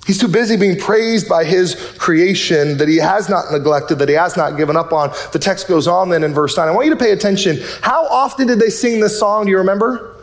[0.06, 4.16] He's too busy being praised by his creation that he has not neglected, that he
[4.16, 5.12] has not given up on.
[5.32, 6.68] The text goes on then in verse 9.
[6.68, 7.60] I want you to pay attention.
[7.82, 9.46] How often did they sing this song?
[9.46, 10.18] Do you remember?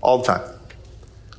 [0.00, 0.59] All the time.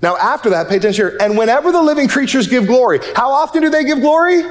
[0.01, 1.17] Now, after that, pay attention here.
[1.21, 4.43] And whenever the living creatures give glory, how often do they give glory?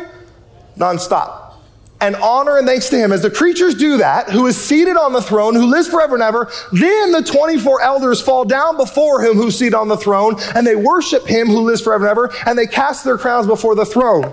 [0.77, 1.55] Nonstop.
[2.01, 3.13] And honor and thanks to him.
[3.13, 6.23] As the creatures do that, who is seated on the throne, who lives forever and
[6.23, 10.67] ever, then the 24 elders fall down before him who's seated on the throne, and
[10.67, 13.85] they worship him who lives forever and ever, and they cast their crowns before the
[13.85, 14.33] throne.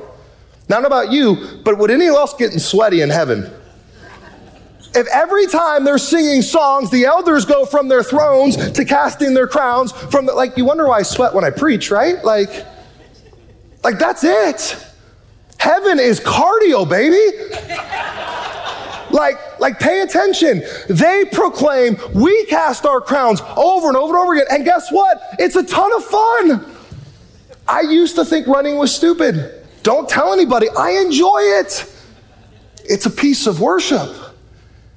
[0.69, 3.51] Don't about you, but would anyone else getting sweaty in heaven?
[4.95, 9.47] If every time they're singing songs, the elders go from their thrones to casting their
[9.47, 12.23] crowns from the, like, you wonder why I sweat when I preach, right?
[12.23, 12.65] Like,
[13.83, 14.83] like that's it.
[15.59, 17.17] Heaven is cardio, baby.
[19.11, 20.63] like, like, pay attention.
[20.89, 24.47] They proclaim, we cast our crowns over and over and over again.
[24.51, 25.21] And guess what?
[25.39, 26.75] It's a ton of fun.
[27.67, 29.65] I used to think running was stupid.
[29.83, 30.67] Don't tell anybody.
[30.77, 31.93] I enjoy it.
[32.85, 34.09] It's a piece of worship.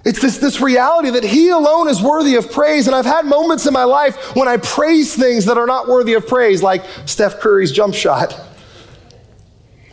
[0.05, 2.87] It's this, this reality that He alone is worthy of praise.
[2.87, 6.15] And I've had moments in my life when I praise things that are not worthy
[6.15, 8.39] of praise, like Steph Curry's jump shot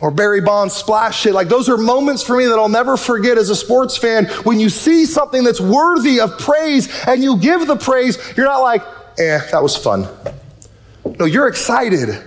[0.00, 1.34] or Barry Bonds splash hit.
[1.34, 4.26] Like those are moments for me that I'll never forget as a sports fan.
[4.44, 8.62] When you see something that's worthy of praise and you give the praise, you're not
[8.62, 8.82] like,
[9.18, 10.08] eh, that was fun.
[11.18, 12.22] No, you're excited.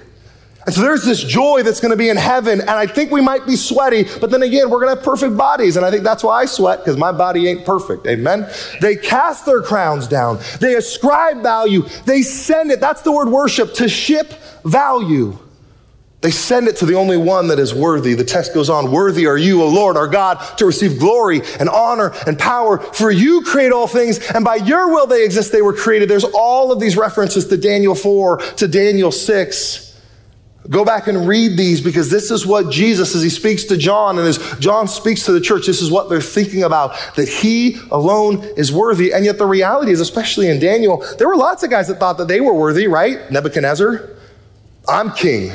[0.65, 2.61] And so there's this joy that's going to be in heaven.
[2.61, 5.35] And I think we might be sweaty, but then again, we're going to have perfect
[5.35, 5.75] bodies.
[5.75, 8.05] And I think that's why I sweat, because my body ain't perfect.
[8.05, 8.47] Amen.
[8.79, 10.39] They cast their crowns down.
[10.59, 11.83] They ascribe value.
[12.05, 12.79] They send it.
[12.79, 15.37] That's the word worship to ship value.
[16.21, 18.13] They send it to the only one that is worthy.
[18.13, 21.67] The text goes on, Worthy are you, O Lord, our God, to receive glory and
[21.67, 22.77] honor and power.
[22.77, 26.07] For you create all things, and by your will they exist, they were created.
[26.07, 29.90] There's all of these references to Daniel 4, to Daniel 6.
[30.69, 34.19] Go back and read these because this is what Jesus, as he speaks to John
[34.19, 37.79] and as John speaks to the church, this is what they're thinking about that he
[37.89, 39.11] alone is worthy.
[39.11, 42.19] And yet, the reality is, especially in Daniel, there were lots of guys that thought
[42.19, 43.31] that they were worthy, right?
[43.31, 44.11] Nebuchadnezzar,
[44.87, 45.51] I'm king.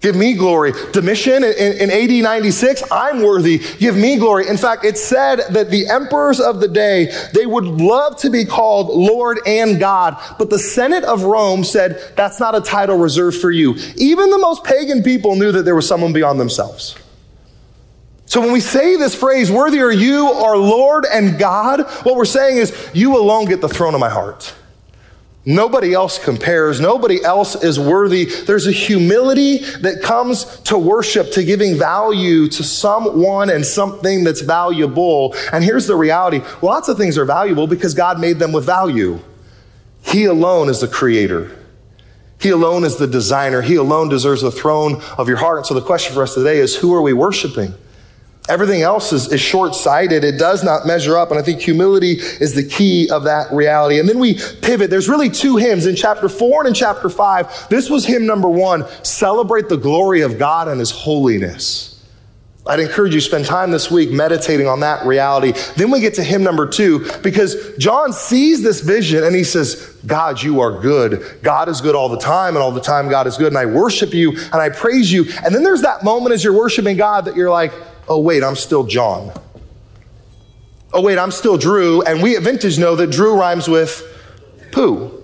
[0.00, 0.72] Give me glory.
[0.92, 3.58] Domitian in, in, AD 96, I'm worthy.
[3.78, 4.46] Give me glory.
[4.46, 8.44] In fact, it said that the emperors of the day, they would love to be
[8.44, 10.16] called Lord and God.
[10.38, 13.74] But the Senate of Rome said, that's not a title reserved for you.
[13.96, 16.96] Even the most pagan people knew that there was someone beyond themselves.
[18.26, 22.24] So when we say this phrase, worthy are you, our Lord and God, what we're
[22.24, 24.54] saying is, you alone get the throne of my heart.
[25.50, 26.78] Nobody else compares.
[26.78, 28.26] Nobody else is worthy.
[28.26, 34.42] There's a humility that comes to worship, to giving value to someone and something that's
[34.42, 35.34] valuable.
[35.50, 39.20] And here's the reality lots of things are valuable because God made them with value.
[40.02, 41.56] He alone is the creator.
[42.38, 43.62] He alone is the designer.
[43.62, 45.56] He alone deserves the throne of your heart.
[45.56, 47.72] And so the question for us today is who are we worshiping?
[48.48, 50.24] Everything else is, is short sighted.
[50.24, 51.30] It does not measure up.
[51.30, 54.00] And I think humility is the key of that reality.
[54.00, 54.88] And then we pivot.
[54.88, 57.68] There's really two hymns in chapter four and in chapter five.
[57.68, 61.94] This was hymn number one celebrate the glory of God and his holiness.
[62.68, 65.52] I'd encourage you to spend time this week meditating on that reality.
[65.76, 69.96] Then we get to hymn number two because John sees this vision and he says,
[70.06, 71.38] God, you are good.
[71.42, 73.48] God is good all the time, and all the time God is good.
[73.48, 75.24] And I worship you and I praise you.
[75.44, 77.72] And then there's that moment as you're worshiping God that you're like,
[78.08, 79.32] oh, wait, I'm still John.
[80.92, 82.02] Oh, wait, I'm still Drew.
[82.02, 84.02] And we at Vintage know that Drew rhymes with
[84.72, 85.22] poo.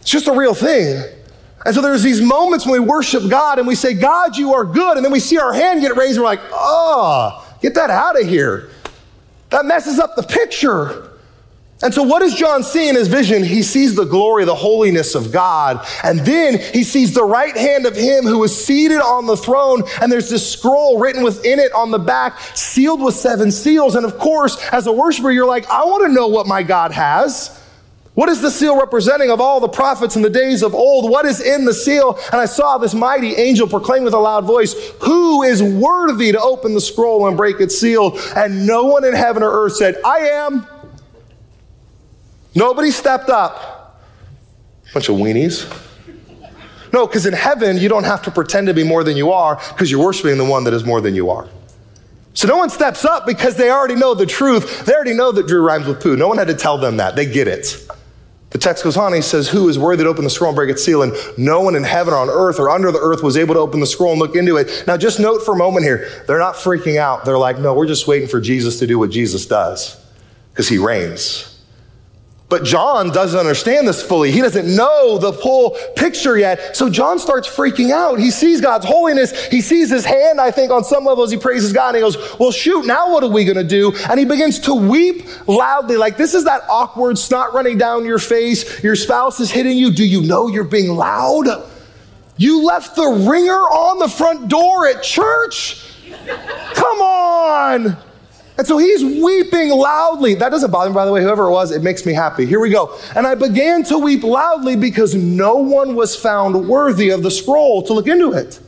[0.00, 1.02] It's just a real thing.
[1.64, 4.64] And so there's these moments when we worship God and we say, God, you are
[4.64, 4.96] good.
[4.96, 8.20] And then we see our hand get raised and we're like, oh, get that out
[8.20, 8.70] of here.
[9.50, 11.09] That messes up the picture.
[11.82, 13.42] And so, what does John see in his vision?
[13.42, 15.86] He sees the glory, the holiness of God.
[16.04, 19.84] And then he sees the right hand of him who is seated on the throne.
[20.02, 23.94] And there's this scroll written within it on the back, sealed with seven seals.
[23.94, 26.92] And of course, as a worshiper, you're like, I want to know what my God
[26.92, 27.56] has.
[28.12, 31.10] What is the seal representing of all the prophets in the days of old?
[31.10, 32.18] What is in the seal?
[32.30, 36.40] And I saw this mighty angel proclaim with a loud voice, Who is worthy to
[36.40, 38.18] open the scroll and break its seal?
[38.36, 40.66] And no one in heaven or earth said, I am.
[42.54, 44.02] Nobody stepped up.
[44.92, 45.68] Bunch of weenies.
[46.92, 49.56] No, because in heaven, you don't have to pretend to be more than you are
[49.68, 51.48] because you're worshiping the one that is more than you are.
[52.34, 54.86] So no one steps up because they already know the truth.
[54.86, 56.16] They already know that Drew rhymes with poo.
[56.16, 57.16] No one had to tell them that.
[57.16, 57.86] They get it.
[58.50, 60.70] The text goes on, he says, Who is worthy to open the scroll and break
[60.70, 61.02] its seal?
[61.02, 63.60] And no one in heaven or on earth or under the earth was able to
[63.60, 64.84] open the scroll and look into it.
[64.88, 67.24] Now, just note for a moment here, they're not freaking out.
[67.24, 70.04] They're like, No, we're just waiting for Jesus to do what Jesus does
[70.52, 71.49] because he reigns.
[72.50, 74.32] But John doesn't understand this fully.
[74.32, 76.76] He doesn't know the full picture yet.
[76.76, 78.18] So John starts freaking out.
[78.18, 79.46] He sees God's holiness.
[79.46, 82.38] He sees his hand, I think, on some levels, he praises God and he goes,
[82.40, 83.92] Well, shoot, now what are we going to do?
[84.10, 85.96] And he begins to weep loudly.
[85.96, 88.82] Like this is that awkward snot running down your face.
[88.82, 89.92] Your spouse is hitting you.
[89.92, 91.46] Do you know you're being loud?
[92.36, 95.86] You left the ringer on the front door at church?
[96.74, 97.96] Come on.
[98.60, 100.34] And so he's weeping loudly.
[100.34, 102.44] That doesn't bother me, by the way, whoever it was, it makes me happy.
[102.44, 102.94] Here we go.
[103.16, 107.82] And I began to weep loudly because no one was found worthy of the scroll
[107.84, 108.60] to look into it.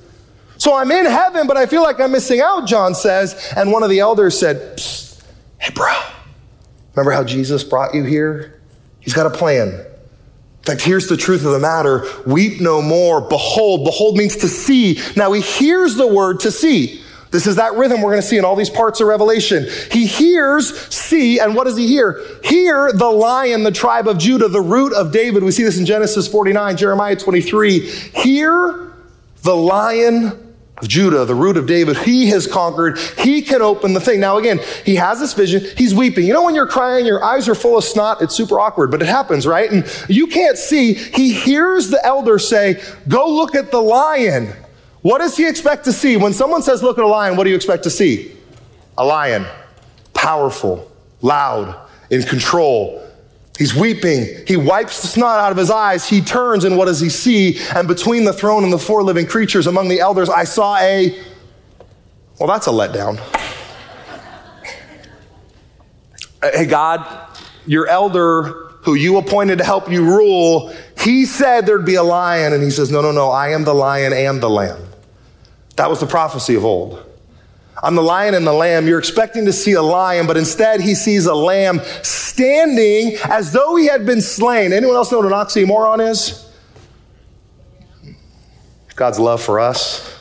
[0.56, 3.52] So I'm in heaven, but I feel like I'm missing out, John says.
[3.54, 4.80] And one of the elders said,
[5.58, 5.92] Hey, bro,
[6.94, 8.60] Remember how Jesus brought you here?
[9.00, 9.68] He's got a plan.
[9.68, 12.06] In fact, here's the truth of the matter.
[12.26, 13.20] Weep no more.
[13.20, 13.84] Behold.
[13.84, 14.98] Behold means to see.
[15.16, 17.01] Now he hears the word to see.
[17.32, 19.66] This is that rhythm we're going to see in all these parts of Revelation.
[19.90, 22.20] He hears, see, and what does he hear?
[22.44, 25.42] Hear the lion, the tribe of Judah, the root of David.
[25.42, 27.88] We see this in Genesis 49, Jeremiah 23.
[27.88, 28.92] Hear
[29.42, 31.96] the lion of Judah, the root of David.
[31.96, 32.98] He has conquered.
[33.18, 34.20] He can open the thing.
[34.20, 35.64] Now, again, he has this vision.
[35.78, 36.26] He's weeping.
[36.26, 38.20] You know, when you're crying, your eyes are full of snot.
[38.20, 39.70] It's super awkward, but it happens, right?
[39.72, 40.92] And you can't see.
[40.92, 44.52] He hears the elder say, Go look at the lion.
[45.02, 46.16] What does he expect to see?
[46.16, 48.32] When someone says, Look at a lion, what do you expect to see?
[48.96, 49.46] A lion.
[50.14, 53.02] Powerful, loud, in control,
[53.58, 54.26] He's weeping.
[54.46, 56.08] He wipes the snot out of his eyes.
[56.08, 57.58] He turns, and what does he see?
[57.74, 61.16] And between the throne and the four living creatures among the elders, I saw a.
[62.40, 63.20] Well, that's a letdown.
[66.42, 68.42] hey, God, your elder
[68.82, 72.70] who you appointed to help you rule, he said there'd be a lion, and he
[72.70, 74.82] says, No, no, no, I am the lion and the lamb.
[75.76, 77.04] That was the prophecy of old.
[77.82, 78.86] I'm the lion and the lamb.
[78.86, 83.76] You're expecting to see a lion, but instead he sees a lamb standing as though
[83.76, 84.72] he had been slain.
[84.72, 86.48] Anyone else know what an oxymoron is?
[88.94, 90.20] God's love for us,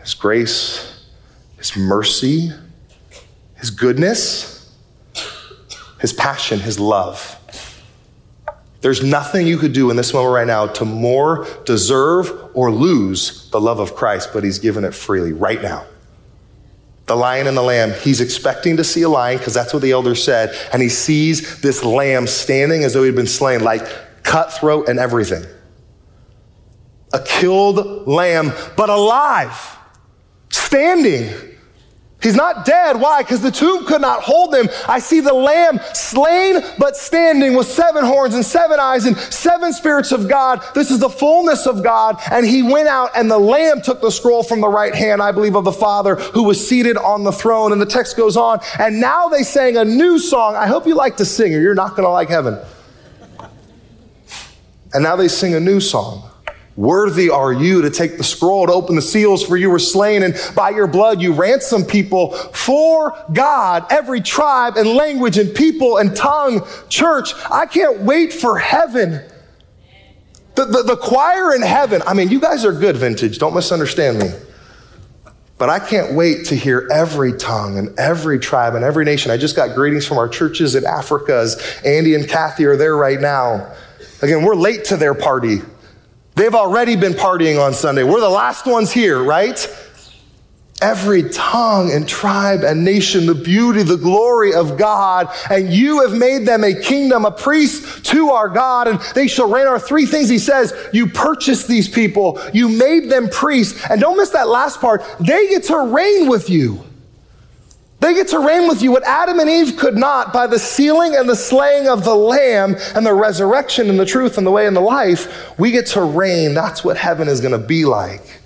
[0.00, 1.04] His grace,
[1.58, 2.52] His mercy,
[3.56, 4.72] His goodness,
[6.00, 7.39] His passion, His love.
[8.80, 13.50] There's nothing you could do in this moment right now to more deserve or lose
[13.50, 15.84] the love of Christ, but He's given it freely right now.
[17.06, 19.92] The lion and the lamb, He's expecting to see a lion because that's what the
[19.92, 23.86] elder said, and He sees this lamb standing as though he'd been slain, like
[24.22, 25.44] cutthroat and everything.
[27.12, 29.76] A killed lamb, but alive,
[30.50, 31.49] standing
[32.22, 33.00] He's not dead.
[33.00, 33.22] Why?
[33.22, 34.68] Because the tomb could not hold him.
[34.86, 39.72] I see the lamb slain but standing with seven horns and seven eyes and seven
[39.72, 40.62] spirits of God.
[40.74, 42.20] This is the fullness of God.
[42.30, 45.32] And he went out and the lamb took the scroll from the right hand, I
[45.32, 47.72] believe, of the Father who was seated on the throne.
[47.72, 48.60] And the text goes on.
[48.78, 50.56] And now they sang a new song.
[50.56, 52.58] I hope you like to sing or you're not going to like heaven.
[54.92, 56.29] And now they sing a new song.
[56.80, 60.22] Worthy are you to take the scroll, to open the seals, for you were slain,
[60.22, 65.98] and by your blood you ransomed people for God, every tribe and language and people
[65.98, 66.66] and tongue.
[66.88, 69.22] Church, I can't wait for heaven.
[70.54, 74.18] The, the, the choir in heaven, I mean, you guys are good, vintage, don't misunderstand
[74.18, 74.30] me.
[75.58, 79.30] But I can't wait to hear every tongue and every tribe and every nation.
[79.30, 82.96] I just got greetings from our churches in Africa as Andy and Kathy are there
[82.96, 83.70] right now.
[84.22, 85.58] Again, we're late to their party.
[86.40, 88.02] They've already been partying on Sunday.
[88.02, 89.58] We're the last ones here, right?
[90.80, 95.28] Every tongue and tribe and nation, the beauty, the glory of God.
[95.50, 99.50] And you have made them a kingdom, a priest to our God, and they shall
[99.50, 99.66] reign.
[99.66, 103.78] Our three things he says, you purchased these people, you made them priests.
[103.90, 105.04] And don't miss that last part.
[105.20, 106.82] They get to reign with you.
[108.00, 111.14] They get to reign with you what Adam and Eve could not by the sealing
[111.14, 114.66] and the slaying of the Lamb and the resurrection and the truth and the way
[114.66, 115.58] and the life.
[115.58, 116.54] We get to reign.
[116.54, 118.40] That's what heaven is going to be like.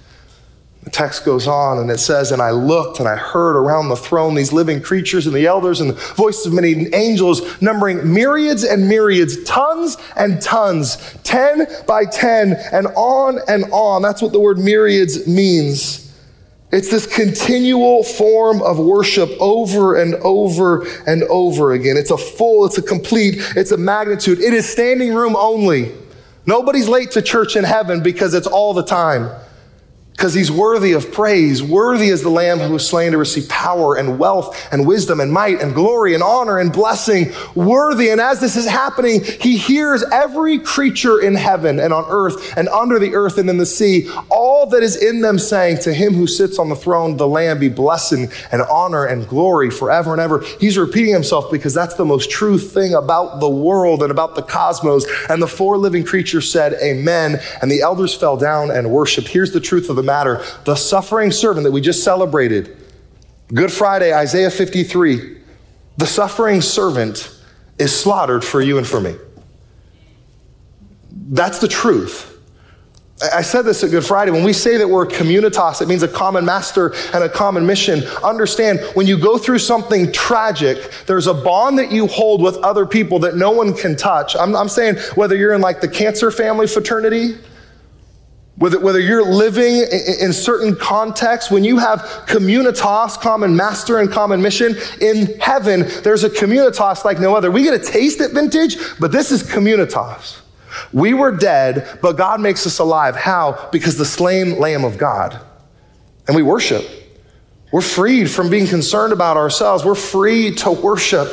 [0.82, 3.96] The text goes on and it says, And I looked and I heard around the
[3.96, 8.64] throne these living creatures and the elders and the voices of many angels, numbering myriads
[8.64, 14.02] and myriads, tons and tons, 10 by 10, and on and on.
[14.02, 16.03] That's what the word myriads means.
[16.74, 21.96] It's this continual form of worship over and over and over again.
[21.96, 24.40] It's a full, it's a complete, it's a magnitude.
[24.40, 25.92] It is standing room only.
[26.46, 29.30] Nobody's late to church in heaven because it's all the time
[30.16, 31.60] because he's worthy of praise.
[31.60, 35.32] Worthy is the Lamb who was slain to receive power and wealth and wisdom and
[35.32, 37.32] might and glory and honor and blessing.
[37.56, 38.10] Worthy.
[38.10, 42.68] And as this is happening, he hears every creature in heaven and on earth and
[42.68, 46.14] under the earth and in the sea, all that is in them saying, To him
[46.14, 50.20] who sits on the throne, the Lamb be blessing and honor and glory forever and
[50.20, 50.44] ever.
[50.60, 54.42] He's repeating himself because that's the most true thing about the world and about the
[54.42, 55.06] cosmos.
[55.28, 57.40] And the four living creatures said, Amen.
[57.60, 59.26] And the elders fell down and worshiped.
[59.26, 60.44] Here's the truth of the matter.
[60.64, 62.76] The suffering servant that we just celebrated,
[63.48, 65.38] Good Friday, Isaiah 53,
[65.96, 67.30] the suffering servant
[67.78, 69.16] is slaughtered for you and for me.
[71.10, 72.30] That's the truth.
[73.32, 74.32] I said this at Good Friday.
[74.32, 78.02] When we say that we're communitas, it means a common master and a common mission.
[78.24, 82.84] Understand, when you go through something tragic, there's a bond that you hold with other
[82.84, 84.34] people that no one can touch.
[84.34, 87.36] I'm, I'm saying whether you're in like the cancer family fraternity,
[88.56, 94.10] Whether, whether you're living in, in certain contexts, when you have communitas, common master and
[94.10, 97.50] common mission, in heaven, there's a communitas like no other.
[97.50, 100.40] We get a taste at vintage, but this is communitas.
[100.92, 103.16] We were dead, but God makes us alive.
[103.16, 103.68] How?
[103.72, 105.40] Because the slain Lamb of God.
[106.26, 106.84] And we worship.
[107.72, 109.84] We're freed from being concerned about ourselves.
[109.84, 111.28] We're free to worship,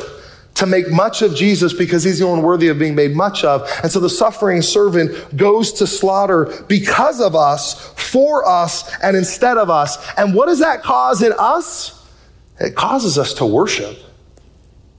[0.54, 3.68] to make much of Jesus because he's the one worthy of being made much of.
[3.82, 9.56] And so the suffering servant goes to slaughter because of us, for us, and instead
[9.56, 9.98] of us.
[10.16, 12.06] And what does that cause in us?
[12.60, 13.98] It causes us to worship.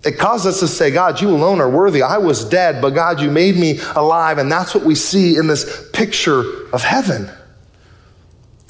[0.04, 2.02] It causes us to say, God, you alone are worthy.
[2.02, 4.38] I was dead, but God, you made me alive.
[4.38, 7.30] And that's what we see in this picture of heaven.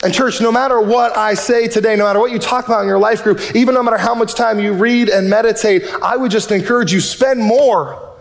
[0.03, 2.87] And, church, no matter what I say today, no matter what you talk about in
[2.87, 6.29] your life group, even no matter how much time you read and meditate, I would
[6.29, 8.13] just encourage you spend more.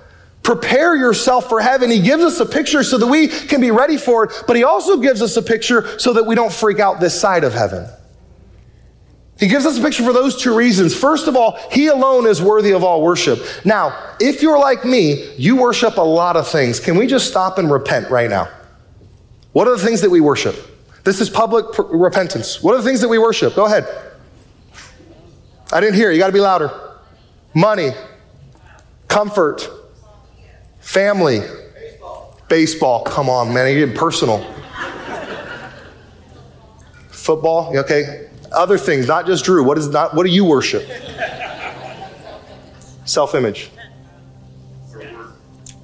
[0.45, 1.91] Prepare yourself for heaven.
[1.91, 4.63] He gives us a picture so that we can be ready for it, but He
[4.63, 7.89] also gives us a picture so that we don't freak out this side of heaven.
[9.39, 10.97] He gives us a picture for those two reasons.
[10.97, 13.41] First of all, He alone is worthy of all worship.
[13.65, 16.79] Now, if you're like me, you worship a lot of things.
[16.79, 18.49] Can we just stop and repent right now?
[19.53, 20.72] What are the things that we worship?
[21.05, 22.63] This is public pr- repentance.
[22.63, 23.55] What are the things that we worship?
[23.55, 23.87] Go ahead.
[25.73, 26.11] I didn't hear.
[26.11, 26.71] You got to be louder.
[27.55, 27.91] Money,
[29.09, 29.69] comfort,
[30.81, 31.41] family,
[32.49, 33.03] baseball.
[33.05, 33.69] Come on, man.
[33.69, 34.47] You're getting personal.
[37.09, 37.77] Football.
[37.79, 38.29] Okay.
[38.53, 39.65] Other things, not just Drew.
[39.65, 40.15] What is not?
[40.15, 40.87] What do you worship?
[43.05, 43.71] Self-image.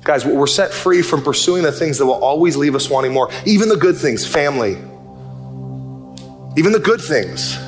[0.05, 3.31] Guys, we're set free from pursuing the things that will always leave us wanting more.
[3.45, 4.79] Even the good things, family,
[6.57, 7.59] even the good things.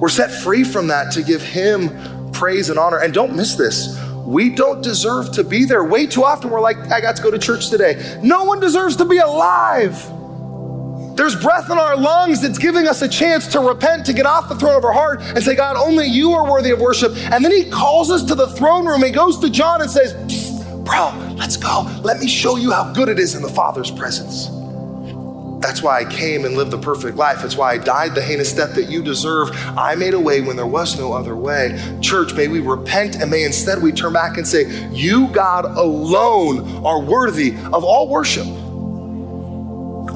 [0.00, 2.98] We're set free from that to give Him praise and honor.
[2.98, 3.98] And don't miss this.
[4.24, 5.82] We don't deserve to be there.
[5.84, 8.20] Way too often we're like, I got to go to church today.
[8.22, 9.94] No one deserves to be alive.
[11.16, 14.48] There's breath in our lungs that's giving us a chance to repent, to get off
[14.48, 17.12] the throne of our heart and say, God, only you are worthy of worship.
[17.16, 19.02] And then he calls us to the throne room.
[19.02, 20.12] He goes to John and says,
[20.84, 21.82] Bro, let's go.
[22.04, 24.48] Let me show you how good it is in the Father's presence.
[25.60, 27.42] That's why I came and lived the perfect life.
[27.42, 29.50] That's why I died the heinous death that you deserve.
[29.76, 31.98] I made a way when there was no other way.
[32.00, 36.84] Church, may we repent and may instead we turn back and say, You, God alone,
[36.86, 38.46] are worthy of all worship.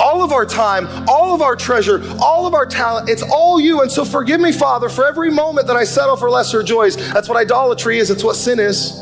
[0.00, 3.82] All of our time, all of our treasure, all of our talent, it's all you.
[3.82, 6.96] And so forgive me, Father, for every moment that I settle for lesser joys.
[7.12, 8.92] That's what idolatry is, it's what sin is.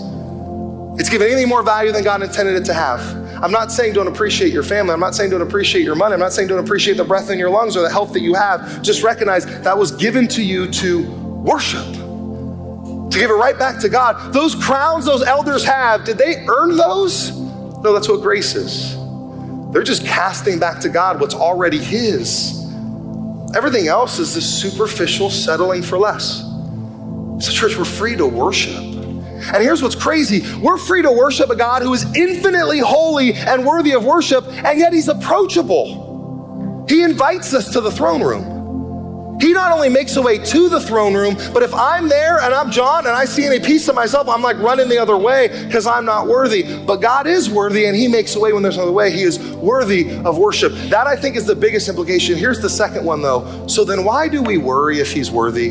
[0.99, 3.20] It's giving anything more value than God intended it to have.
[3.43, 4.93] I'm not saying don't appreciate your family.
[4.93, 6.13] I'm not saying don't appreciate your money.
[6.13, 8.35] I'm not saying don't appreciate the breath in your lungs or the health that you
[8.35, 8.83] have.
[8.83, 13.89] Just recognize that was given to you to worship, to give it right back to
[13.89, 14.35] God.
[14.35, 17.31] Those crowns those elders have, did they earn those?
[17.31, 18.95] No, that's what grace is.
[19.73, 22.61] They're just casting back to God what's already His.
[23.57, 26.43] Everything else is this superficial settling for less.
[27.41, 29.00] So, church, we're free to worship.
[29.53, 33.67] And here's what's crazy we're free to worship a God who is infinitely holy and
[33.67, 36.87] worthy of worship, and yet he's approachable.
[36.89, 38.61] He invites us to the throne room.
[39.41, 42.53] He not only makes a way to the throne room, but if I'm there and
[42.53, 45.49] I'm John and I see any piece of myself, I'm like running the other way
[45.67, 46.77] because I'm not worthy.
[46.85, 49.11] But God is worthy and He makes a way when there's another way.
[49.11, 50.73] He is worthy of worship.
[50.91, 52.37] That I think is the biggest implication.
[52.37, 53.67] Here's the second one though.
[53.67, 55.71] So then why do we worry if He's worthy?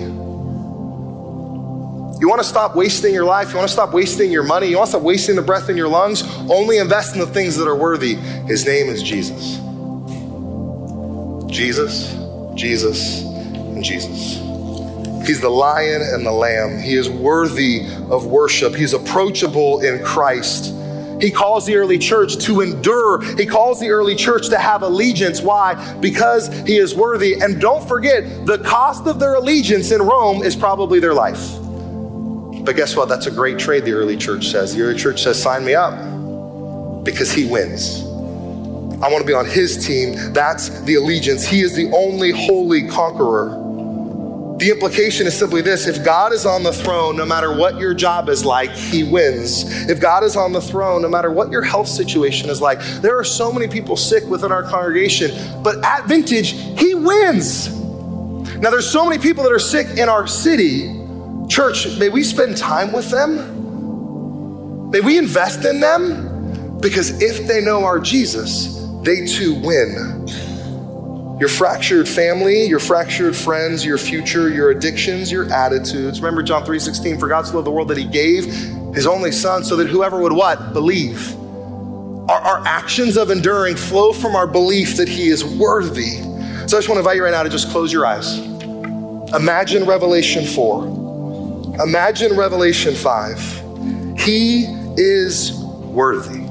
[2.20, 3.52] You want to stop wasting your life?
[3.52, 4.68] You want to stop wasting your money?
[4.68, 6.22] You want to stop wasting the breath in your lungs?
[6.50, 8.16] Only invest in the things that are worthy.
[8.16, 9.56] His name is Jesus.
[11.50, 12.14] Jesus,
[12.56, 14.38] Jesus, and Jesus.
[15.26, 16.82] He's the lion and the lamb.
[16.82, 18.76] He is worthy of worship.
[18.76, 20.74] He's approachable in Christ.
[21.22, 23.22] He calls the early church to endure.
[23.38, 25.42] He calls the early church to have allegiance.
[25.42, 25.98] Why?
[26.02, 27.40] Because he is worthy.
[27.40, 31.60] And don't forget, the cost of their allegiance in Rome is probably their life.
[32.70, 33.10] But guess what?
[33.10, 34.76] That's a great trade, the early church says.
[34.76, 35.96] The early church says, sign me up
[37.04, 38.04] because he wins.
[39.02, 40.14] I want to be on his team.
[40.34, 41.48] That's the allegiance.
[41.48, 43.50] He is the only holy conqueror.
[44.60, 47.96] The implication is simply this if God is on the throne, no matter what your
[47.96, 49.90] job is like, he wins.
[49.90, 53.18] If God is on the throne, no matter what your health situation is like, there
[53.18, 55.32] are so many people sick within our congregation,
[55.64, 57.76] but at Vintage, he wins.
[58.58, 60.99] Now, there's so many people that are sick in our city,
[61.50, 64.90] Church, may we spend time with them.
[64.92, 70.28] May we invest in them because if they know our Jesus, they too win.
[71.40, 76.22] Your fractured family, your fractured friends, your future, your addictions, your attitudes.
[76.22, 78.46] Remember John 3:16, for God so loved the world that he gave
[78.94, 80.74] his only son so that whoever would what?
[80.74, 81.36] Believe.
[82.30, 86.18] Our, our actions of enduring flow from our belief that He is worthy.
[86.68, 88.40] So I just want to invite you right now to just close your eyes.
[89.34, 90.99] Imagine Revelation 4.
[91.82, 94.20] Imagine Revelation 5.
[94.20, 94.66] He
[94.98, 96.46] is worthy.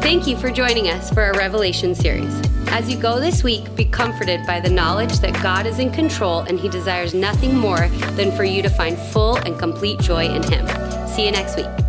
[0.00, 2.32] Thank you for joining us for our Revelation series.
[2.68, 6.40] As you go this week, be comforted by the knowledge that God is in control
[6.40, 10.44] and He desires nothing more than for you to find full and complete joy in
[10.44, 10.64] Him.
[11.08, 11.83] See you next week.